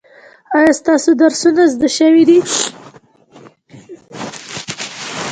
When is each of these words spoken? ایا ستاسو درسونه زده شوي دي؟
ایا 0.57 0.71
ستاسو 0.81 1.09
درسونه 1.21 1.63
زده 1.73 1.89
شوي 1.97 2.23
دي؟ 2.29 2.37